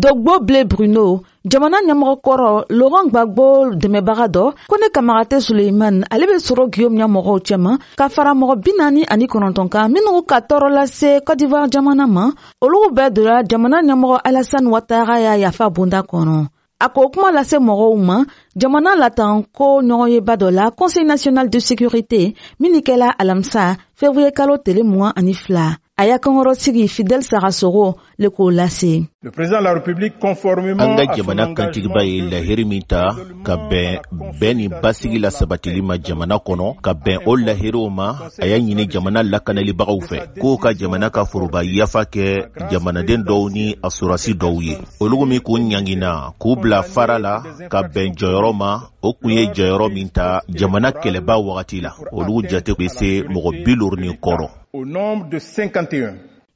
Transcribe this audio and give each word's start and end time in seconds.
dogbo 0.00 0.34
bile 0.46 0.62
bruno 0.70 1.06
jamana 1.50 1.78
ɲɛmɔgɔ 1.86 2.14
kɔrɔ 2.26 2.50
loran 2.78 3.06
gbagbo 3.12 3.46
dɛmɛbaga 3.80 4.26
dɔ 4.34 4.44
ko 4.70 4.74
ne 4.80 4.86
kamarate 4.94 5.36
suleiman 5.44 5.96
ale 6.12 6.24
be 6.28 6.36
sɔrɔ 6.46 6.64
giyom 6.74 6.94
ɲɛmɔgɔw 7.00 7.36
cɛma 7.46 7.72
ka 7.98 8.06
fara 8.14 8.32
mɔgɔ 8.40 8.54
bi 8.62 8.70
naani 8.78 9.02
ani 9.12 9.26
kɔnɔntɔn 9.32 9.68
kan 9.72 9.92
minw 9.92 10.22
ka 10.30 10.38
tɔɔrɔ 10.48 10.68
lase 10.76 11.10
kɔdivoire 11.26 11.68
jamana 11.72 12.06
ma 12.06 12.24
olugu 12.64 12.88
bɛɛ 12.96 13.10
dora 13.14 13.44
jamana 13.50 13.76
ɲɛmɔgɔ 13.88 14.16
alasani 14.28 14.68
wataga 14.74 15.16
y'a 15.24 15.34
yafa 15.44 15.68
bonda 15.70 16.00
kɔnɔ 16.10 16.46
a 16.80 16.88
k'o 16.88 17.08
kuma 17.12 17.28
lase 17.30 17.58
mɔgɔw 17.60 17.96
ma 18.06 18.16
jamana 18.56 18.90
latanko 18.96 19.66
ɲɔgɔnyeba 19.84 20.34
dɔ 20.40 20.48
la 20.52 20.70
conseil 20.70 21.04
national 21.06 21.48
de 21.50 21.58
sécurité 21.58 22.34
min 22.58 22.80
kɛla 22.80 23.12
alamisa 23.20 23.76
fevriye 24.00 24.32
kalo 24.34 24.56
tele 24.56 24.82
mg 24.84 25.12
ani 25.18 25.32
fila 25.34 25.76
a 26.00 26.04
y'a 26.06 26.16
kankɔrɔsigi 26.22 26.84
fidɛli 26.94 27.22
sagasogo 27.24 27.94
le 28.18 28.28
k'o 28.30 28.50
lase 28.50 28.92
an 29.24 30.96
ka 31.04 31.14
jamana 31.16 31.54
kantigiba 31.54 32.02
ye 32.04 32.22
lahiri 32.30 32.64
min 32.64 32.80
ta 32.82 33.10
ka 33.44 33.54
bɛn 33.68 34.00
bɛn 34.40 34.54
ni 34.56 34.68
basigi 34.68 35.18
la 35.20 35.30
sabatili 35.30 35.82
ma 35.82 35.96
jamana 35.98 36.36
kɔnɔ 36.40 36.80
ka 36.82 36.92
bɛn 36.94 37.18
o 37.26 37.36
lahiriw 37.36 37.88
ma 37.90 38.06
a 38.40 38.46
y'a 38.46 38.56
ɲini 38.58 38.88
jamana 38.92 39.20
lakanalibagaw 39.22 40.00
fɛ 40.08 40.18
k'u 40.40 40.56
ka 40.56 40.72
jamana 40.72 41.10
ka 41.12 41.24
foruba 41.24 41.60
yafa 41.62 42.02
kɛ 42.08 42.24
jamanaden 42.70 43.22
dɔw 43.28 43.52
ni 43.52 43.76
a 43.82 43.88
surasi 43.90 44.32
dɔw 44.32 44.62
ye 44.64 44.76
olugu 45.00 45.26
min 45.28 45.40
k'u 45.40 45.58
ɲangina 45.60 46.32
k'u 46.40 46.56
bila 46.56 46.82
fara 46.82 47.18
la 47.18 47.42
ka 47.68 47.82
bɛn 47.84 48.14
jɔyɔrɔ 48.18 48.52
ma 48.54 48.80
o 49.02 49.12
kun 49.12 49.30
ye 49.32 49.46
jɔyɔrɔ 49.46 49.92
min 49.94 50.08
ta 50.08 50.40
jamana 50.48 50.90
kɛlɛba 50.92 51.36
wagati 51.46 51.80
la 51.82 51.90
olu 52.12 52.42
jate 52.48 52.72
be 52.78 52.88
se 52.88 53.10
mɔgɔ 53.28 53.50
bi 53.64 53.76
kɔrɔ 54.24 54.61
au 54.74 54.86
nombre 54.86 55.28
de 55.28 55.36
51 55.36 56.12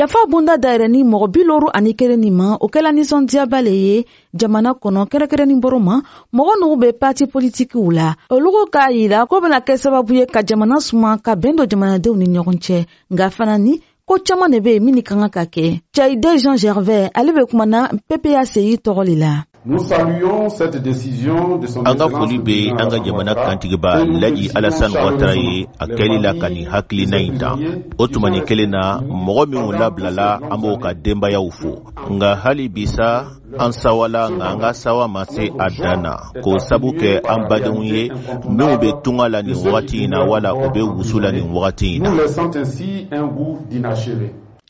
yafa 0.00 0.18
bunda 0.30 0.54
dayɛrɛni 0.62 1.00
mɔgɔ 1.10 1.26
bi 1.34 1.40
loru 1.48 1.68
ani 1.76 1.92
kelen 1.98 2.20
nin 2.24 2.34
ma 2.40 2.48
o 2.60 2.66
kɛla 2.72 2.90
ninsɔndiyaba 2.92 3.58
le 3.66 3.72
ye 3.84 3.96
jamana 4.40 4.70
kɔnɔ 4.82 5.02
kɛrɛnkɛrɛnnin 5.10 5.60
boro 5.62 5.78
ma 5.88 5.96
mɔgɔ 6.36 6.52
nugu 6.60 6.76
be 6.80 6.88
pati 7.02 7.24
politikiw 7.32 7.84
la 7.98 8.06
olugu 8.32 8.62
k'a 8.72 8.86
yira 8.96 9.26
ko 9.28 9.40
bena 9.44 9.60
kɛ 9.60 9.74
sababu 9.84 10.14
ye 10.18 10.24
ka 10.34 10.40
jamana 10.42 10.80
suma 10.80 11.18
ka 11.24 11.34
bɛn 11.36 11.56
don 11.56 11.68
jamanadenw 11.68 12.16
ni 12.16 12.26
ɲɔgɔn 12.36 12.58
cɛ 12.66 12.78
nga 13.12 13.28
fana 13.36 13.58
ni 13.58 13.76
ko 14.06 14.16
caaman 14.24 14.50
ne 14.52 14.58
be 14.64 14.70
yen 14.72 14.84
min 14.84 14.94
ni 14.94 15.02
ka 15.02 15.14
ka 15.18 15.28
ka 15.28 15.42
kɛ 15.44 15.80
cɛide 15.94 16.30
jean 16.42 16.56
gervais 16.56 17.10
ale 17.14 17.32
be 17.32 17.44
kumana 17.44 17.90
pepeya 18.08 18.46
seyi 18.54 18.76
tɔgɔ 18.78 19.04
le 19.08 19.16
la 19.24 19.34
an 19.68 19.84
ka 22.00 22.06
foli 22.14 22.36
bɛ 22.46 22.56
an 22.80 22.86
ka 22.92 22.98
jamana 23.04 23.32
kantigiba 23.42 23.92
laji 24.22 24.44
alasan 24.58 24.92
watara 25.04 25.34
ye 25.44 25.56
a 25.84 25.86
kɛli 25.96 26.16
la 26.24 26.30
ka 26.40 26.46
nin 26.54 26.66
hakilina 26.72 27.16
ɲi 27.24 27.30
ta 27.40 27.50
o 28.02 28.04
tuma 28.12 28.28
nin 28.30 28.44
kelen 28.48 28.70
na 28.74 28.82
mɔgɔ 29.26 29.42
minw 29.50 29.66
labilala 29.80 30.28
an 30.52 30.58
b'o 30.62 30.72
ka 30.84 30.90
denbayaw 31.04 31.46
fo 31.58 31.72
nga 32.14 32.28
hali 32.42 32.66
bisa 32.74 33.10
an 33.64 33.72
sawala 33.80 34.20
nka 34.34 34.44
an 34.52 34.56
ka 34.62 34.70
sawa 34.82 35.04
ma 35.14 35.22
se 35.32 35.44
a 35.64 35.66
dan 35.78 35.98
na 36.04 36.12
k'o 36.42 36.52
sabu 36.68 36.88
kɛ 37.00 37.10
an 37.32 37.40
badenw 37.50 37.80
ye 37.92 38.02
minw 38.56 38.72
bɛ 38.82 38.90
tunga 39.04 39.26
la 39.34 39.40
nin 39.46 39.56
wagati 39.62 39.96
in 40.04 40.10
na 40.12 40.18
wala 40.30 40.50
u 40.64 40.66
bɛ 40.74 40.80
wusu 40.96 41.16
la 41.20 41.30
nin 41.36 41.48
wagati 41.54 41.88
in 41.96 42.00
na 42.02 42.10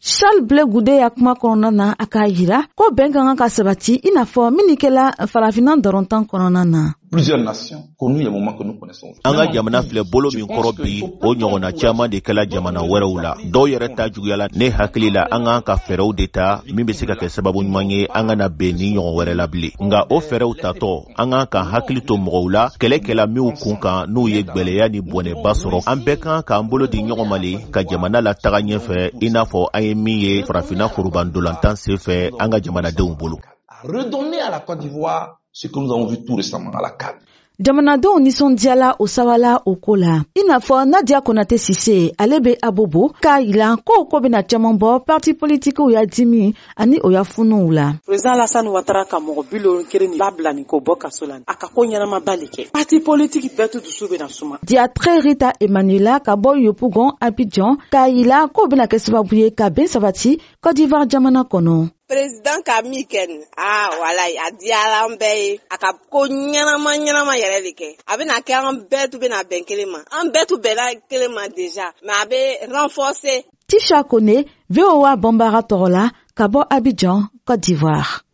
charles 0.00 0.44
ble 0.48 0.62
gude 0.72 0.94
ya 1.02 1.08
kuma 1.14 1.32
kɔnɔna 1.42 1.70
na 1.78 1.86
a 2.02 2.06
k'a 2.12 2.22
yira 2.36 2.58
ko 2.78 2.84
bɛn 2.96 3.12
ka 3.14 3.20
kan 3.26 3.36
ka 3.40 3.46
sabati 3.56 3.94
i 4.08 4.10
n'a 4.14 4.24
fɔ 4.32 4.42
minnin 4.56 4.80
kɛla 4.82 5.04
farafinna 5.32 5.72
dɔrɔntan 5.84 6.22
kɔnɔna 6.30 6.62
na 6.74 6.82
plusieurs 7.10 7.38
nations 7.40 7.88
connues 7.98 8.22
les 8.22 8.30
moments 8.30 8.54
que 8.56 8.64
nous 8.64 8.78
connaissons. 8.78 9.12
an 9.24 9.32
ka 9.34 9.50
jamana 9.52 9.82
filɛ 9.82 10.02
bolo 10.10 10.30
min 10.34 10.44
kɔrɔ 10.46 10.72
bi 10.76 11.02
o 11.22 11.34
ɲɔgɔnna 11.34 11.72
caman 11.78 12.08
de 12.08 12.18
kɛla 12.20 12.46
jamana 12.50 12.80
wɛrɛw 12.80 13.22
la 13.22 13.34
dɔw 13.52 13.68
yɛrɛ 13.68 13.94
ta 13.96 14.08
juguyala 14.10 14.48
ne 14.54 14.68
hakili 14.70 15.10
la 15.10 15.26
an 15.30 15.44
k'an 15.44 15.62
ka 15.62 15.74
fɛɛrɛw 15.76 16.14
de 16.16 16.26
ta 16.26 16.62
min 16.74 16.84
be 16.86 16.92
se 16.92 17.06
ka 17.06 17.14
kɛ 17.14 17.28
sababu 17.28 17.62
ɲuman 17.62 17.90
ye 17.90 18.06
an 18.12 18.26
kana 18.28 18.48
bɛn 18.48 18.74
ni 18.78 18.94
ɲɔgɔn 18.94 19.14
wɛrɛ 19.16 19.34
la 19.34 19.46
bilen 19.46 19.70
nga 19.80 20.04
o 20.10 20.20
fɛɛrɛw 20.20 20.56
tatɔ 20.60 21.06
an 21.16 21.30
k'an 21.30 21.46
ka 21.46 21.62
hakili 21.64 22.02
to 22.06 22.14
mɔgɔw 22.16 22.50
la 22.52 22.68
kɛlɛ 22.78 22.98
kɛla 23.00 23.26
minw 23.26 23.52
kun 23.62 23.76
kan 23.80 24.06
n'u 24.08 24.28
ye 24.30 24.42
gwɛlɛya 24.42 24.90
ni 24.90 25.00
bɔnɛba 25.00 25.52
sɔrɔ 25.54 25.82
an 25.86 26.00
bɛɛ 26.04 26.16
kan 26.22 26.42
k'an 26.42 26.68
bolo 26.70 26.86
di 26.86 26.98
ɲɔgɔn 26.98 27.28
ma 27.28 27.38
le 27.38 27.58
ka 27.70 27.82
jamana 27.84 28.20
la 28.22 28.34
taga 28.34 28.58
ɲɛfɛ 28.60 29.16
i 29.22 29.30
n'a 29.30 29.44
fɔ 29.44 29.68
an 29.74 29.82
ye 29.82 29.94
min 29.94 30.18
ye 30.20 30.42
farafina 30.42 30.88
forobandolantan 30.90 31.76
sen 31.76 31.96
fɛ 31.96 32.32
an 32.38 32.50
ka 32.50 32.58
jamanadenw 32.60 33.14
bolo 33.18 33.38
redonner 33.84 34.40
à 34.42 34.50
la 34.50 34.58
Côte 34.60 34.80
d'Ivoire 34.80 35.36
ce 35.58 35.66
que 35.66 35.76
nous 35.80 35.92
avons 35.92 36.06
vu 36.06 36.22
tout 36.22 36.36
récemment 36.36 36.70
à 36.70 36.80
la 36.80 36.90
CAN. 36.94 37.18
jamanadenw 37.58 38.20
ninsɔndiyala 38.22 38.88
o 39.02 39.06
sabala 39.14 39.52
o 39.66 39.72
koo 39.84 39.96
la 40.02 40.12
i 40.40 40.44
n'a 40.48 40.58
fɔ 40.66 40.76
nadiya 40.92 41.18
konatɛ 41.26 41.56
sise 41.66 41.98
ale 42.22 42.36
be 42.44 42.52
abobo 42.68 43.02
k'a 43.22 43.34
yira 43.42 43.68
ko 43.88 43.96
ko 44.10 44.16
bena 44.22 44.40
caaman 44.50 44.76
bɔ 44.82 44.90
parti 45.08 45.30
politikiw 45.40 45.86
y'a 45.94 46.06
dimi 46.14 46.44
ani 46.82 46.96
o 47.02 47.08
y'a 47.14 47.24
funuw 47.32 47.66
la 47.78 47.86
prezidan 48.06 48.38
lasani 48.40 48.68
watara 48.76 49.02
ka 49.10 49.18
mɔgɔ 49.26 49.42
bilon 49.50 49.78
kelen 49.90 50.12
labila 50.20 50.50
nin 50.54 50.66
k'o 50.70 50.78
bɔ 50.86 50.94
kaso 51.02 51.26
la 51.30 51.36
a 51.44 51.54
ka 51.60 51.66
ko 51.74 51.80
ɲɛnamaba 51.90 52.32
le 52.40 52.46
kɛ 52.54 52.62
parti 52.76 52.96
politiki 53.08 53.48
bɛɛ 53.56 53.68
tu 53.72 53.78
dusu 53.84 54.06
bena 54.12 54.28
suma 54.28 54.56
diatre 54.70 55.14
rita 55.26 55.48
emanuela 55.66 56.14
ka 56.26 56.32
bɔ 56.42 56.50
yopugɔn 56.64 57.08
abijan 57.26 57.72
k'a 57.92 58.04
yira 58.16 58.38
k'o 58.54 58.62
bena 58.70 58.86
kɛ 58.92 58.98
sababu 59.04 59.34
ye 59.42 59.48
ka 59.58 59.66
been 59.74 59.88
sabati 59.94 60.32
kɔdivoire 60.62 61.06
jamana 61.10 61.42
kɔnɔ 61.50 61.78
President 62.08 62.64
ka 62.64 62.80
min 62.88 63.04
kɛ 63.12 63.22
nin 63.28 63.42
aa 63.68 63.86
wala 64.02 64.24
a 64.46 64.48
diyara 64.60 64.96
an 65.06 65.14
bɛɛ 65.20 65.34
ye 65.44 65.50
a 65.70 65.76
ka 65.82 65.88
ko 66.12 66.20
ɲɛnama 66.32 66.90
ɲɛnama 67.04 67.34
yɛrɛ 67.42 67.58
de 67.66 67.72
kɛ 67.80 67.88
a 68.10 68.12
bɛna 68.18 68.34
kɛ 68.46 68.52
an 68.68 68.76
bɛɛ 68.90 69.04
tun 69.10 69.20
bɛna 69.22 69.38
bɛn 69.50 69.62
kelen 69.68 69.90
ma 69.92 70.00
an 70.18 70.32
bɛɛ 70.32 70.44
tun 70.48 70.62
bɛnna 70.66 70.84
kelen 71.10 71.34
ma 71.36 71.42
déjà 71.58 71.86
mais 72.02 72.18
a 72.22 72.24
bɛ 72.32 72.40
renforcer 72.72 73.38
Tisha 73.70 73.98
Kone 74.10 74.36
VOA 74.76 75.12
bɔnbaga 75.22 75.60
tɔgɔ 75.68 75.88
la 75.96 76.02
ka 76.34 76.48
bɔ 76.48 76.60
Abidjan 76.76 77.28
Côte 77.46 77.60
d'Ivoire 77.66 78.20